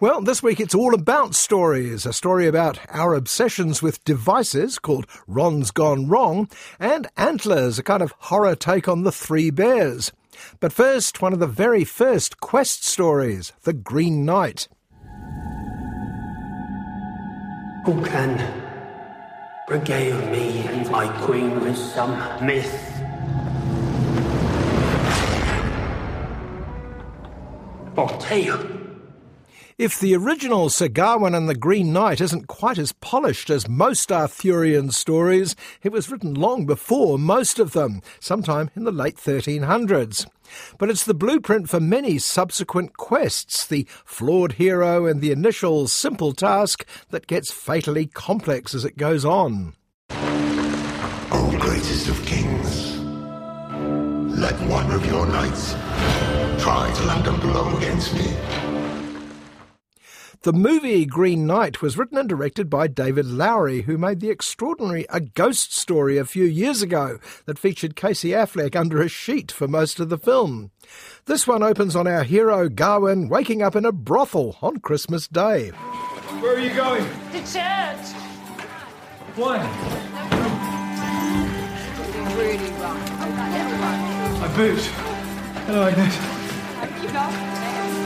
[0.00, 2.06] Well, this week it's all about stories.
[2.06, 8.00] A story about our obsessions with devices called Ron's Gone Wrong, and Antlers, a kind
[8.00, 10.10] of horror take on the Three Bears.
[10.58, 14.68] But first, one of the very first quest stories The Green Knight.
[17.84, 18.40] Who can
[19.68, 22.16] regale me and my queen with some
[22.46, 22.74] myth?
[27.98, 28.79] Or tale?
[29.80, 34.12] If the original Sir Gawain and the Green Knight isn't quite as polished as most
[34.12, 40.26] Arthurian stories, it was written long before most of them, sometime in the late 1300s.
[40.76, 46.34] But it's the blueprint for many subsequent quests, the flawed hero and the initial simple
[46.34, 49.72] task that gets fatally complex as it goes on.
[50.10, 52.98] O greatest of kings,
[54.38, 55.72] let one of your knights
[56.62, 58.59] try to land a blow against me.
[60.42, 65.04] The movie Green Knight was written and directed by David Lowery, who made the extraordinary
[65.10, 69.68] A Ghost Story a few years ago that featured Casey Affleck under a sheet for
[69.68, 70.70] most of the film.
[71.26, 75.68] This one opens on our hero Gawain waking up in a brothel on Christmas Day.
[75.68, 77.04] Where are you going?
[77.04, 78.14] To church.
[79.36, 79.58] Why?
[82.38, 82.98] Really wrong.
[84.40, 84.86] My boots.
[85.66, 86.16] Hello, Agnes.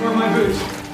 [0.00, 0.85] Where are my boots?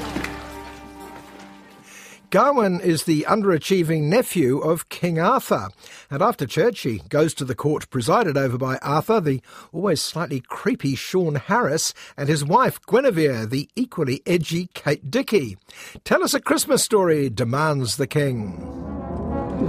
[2.32, 5.68] Gawain is the underachieving nephew of King Arthur,
[6.10, 10.40] and after church he goes to the court presided over by Arthur, the always slightly
[10.40, 15.58] creepy Sean Harris, and his wife Guinevere, the equally edgy Kate Dickie.
[16.04, 18.56] Tell us a Christmas story, demands the king.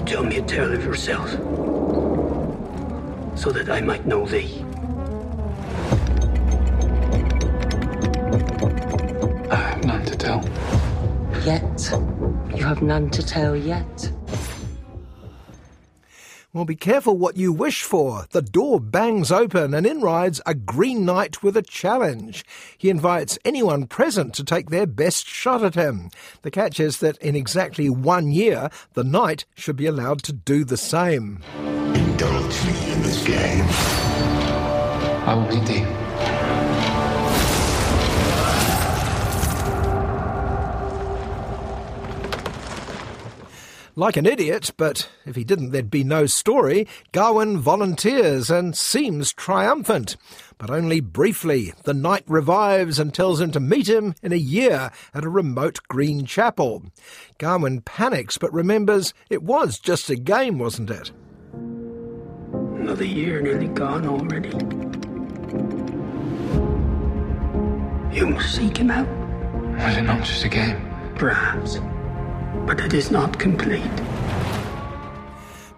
[0.05, 1.31] Tell me a tale of yourself,
[3.37, 4.63] so that I might know thee.
[9.51, 10.41] I have none to tell.
[11.43, 12.12] Yet.
[12.63, 14.09] You have none to tell yet.
[16.53, 18.25] Well, be careful what you wish for.
[18.31, 22.45] The door bangs open and in rides a Green Knight with a challenge.
[22.77, 26.09] He invites anyone present to take their best shot at him.
[26.43, 30.63] The catch is that in exactly one year, the knight should be allowed to do
[30.63, 31.43] the same.
[31.57, 33.65] Indulge me in this game.
[35.27, 36.02] I will beat thee.
[43.95, 49.31] Like an idiot, but if he didn't, there'd be no story, Gawain volunteers and seems
[49.31, 50.17] triumphant.
[50.57, 51.73] But only briefly.
[51.83, 55.79] The knight revives and tells him to meet him in a year at a remote
[55.89, 56.83] green chapel.
[57.37, 61.11] Gawain panics but remembers it was just a game, wasn't it?
[61.53, 64.49] Another year nearly gone already.
[68.17, 69.07] You must seek him out.
[69.77, 70.89] Was it not just a game?
[71.15, 71.77] Perhaps
[72.65, 73.81] but it is not complete.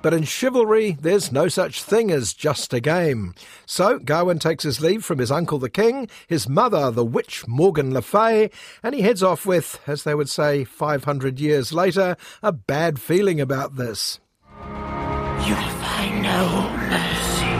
[0.05, 3.33] But in chivalry, there's no such thing as just a game.
[3.65, 7.91] So Gawain takes his leave from his uncle the king, his mother the witch Morgan
[7.91, 8.51] Le Fay,
[8.83, 13.41] and he heads off with, as they would say 500 years later, a bad feeling
[13.41, 14.19] about this.
[14.59, 17.55] You'll find no mercy,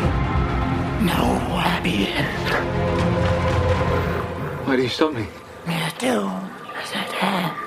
[1.03, 2.45] no happy end.
[4.67, 5.25] Why do you stop me?
[5.67, 6.47] Your doom
[6.79, 7.64] is at hand.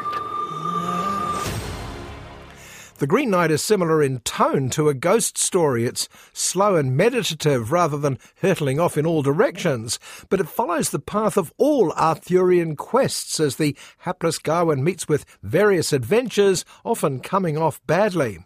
[2.98, 5.84] The Green Knight is similar in tone to a ghost story.
[5.84, 10.98] It's slow and meditative rather than hurtling off in all directions, but it follows the
[10.98, 17.56] path of all Arthurian quests as the hapless Gawain meets with various adventures, often coming
[17.56, 18.44] off badly.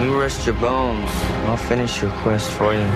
[0.00, 1.10] You rest your bones.
[1.46, 2.86] I'll finish your quest for you.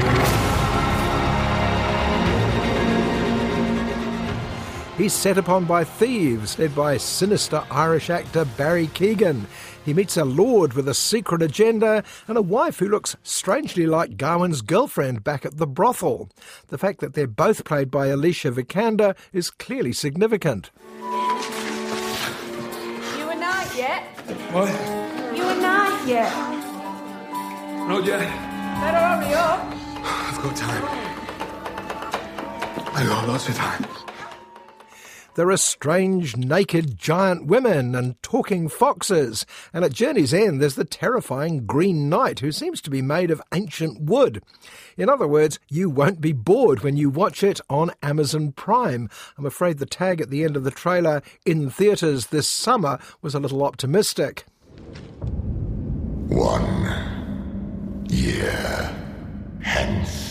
[4.98, 9.44] He's set upon by thieves, led by sinister Irish actor Barry Keoghan.
[9.84, 14.16] He meets a lord with a secret agenda and a wife who looks strangely like
[14.16, 16.30] Gawain's girlfriend back at the brothel.
[16.66, 20.72] The fact that they're both played by Alicia Vikander is clearly significant.
[21.00, 21.06] You
[23.30, 24.02] a knight yet?
[24.50, 24.68] What?
[25.36, 26.32] You a knight yet?
[27.86, 28.18] Not yet.
[28.80, 29.60] Better hurry up.
[30.04, 30.84] I've got time.
[32.96, 33.86] I got lots of time.
[35.38, 40.84] There are strange, naked giant women and talking foxes, and at Journey's End there's the
[40.84, 44.42] terrifying Green Knight who seems to be made of ancient wood.
[44.96, 49.08] In other words, you won't be bored when you watch it on Amazon Prime.
[49.38, 53.36] I'm afraid the tag at the end of the trailer, in theatres this summer, was
[53.36, 54.44] a little optimistic.
[56.26, 58.92] One year
[59.60, 60.27] hence.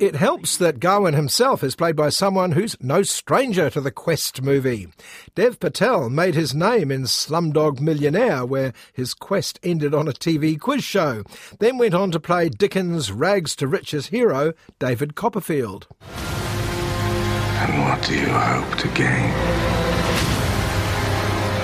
[0.00, 4.42] It helps that Gawain himself is played by someone who's no stranger to the Quest
[4.42, 4.86] movie.
[5.34, 10.58] Dev Patel made his name in Slumdog Millionaire, where his quest ended on a TV
[10.58, 11.24] quiz show,
[11.58, 15.88] then went on to play Dickens' rags to riches hero, David Copperfield.
[16.12, 19.32] And what do you hope to gain?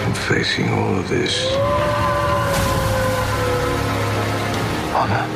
[0.09, 1.55] In facing all of this
[4.93, 5.34] honor.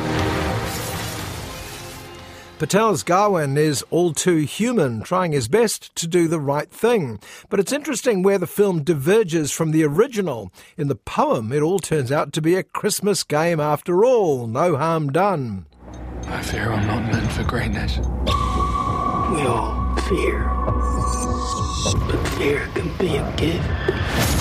[2.59, 7.21] Patel's Gawain is all too human, trying his best to do the right thing.
[7.47, 10.51] But it's interesting where the film diverges from the original.
[10.77, 14.75] In the poem, it all turns out to be a Christmas game after all, no
[14.75, 15.67] harm done.
[16.27, 17.97] I fear I'm not meant for greatness.
[17.97, 20.43] We all fear.
[22.11, 24.38] But fear can be a gift.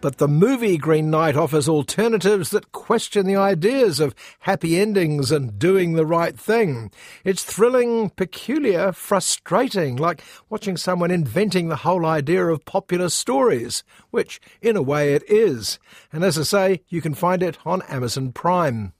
[0.00, 5.58] But the movie Green Knight offers alternatives that question the ideas of happy endings and
[5.58, 6.92] doing the right thing.
[7.24, 14.40] It's thrilling, peculiar, frustrating, like watching someone inventing the whole idea of popular stories, which,
[14.62, 15.80] in a way, it is.
[16.12, 18.92] And as I say, you can find it on Amazon Prime.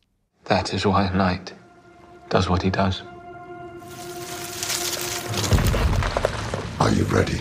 [0.46, 1.52] That is why a knight
[2.28, 3.02] does what he does.
[6.80, 7.40] Are you ready?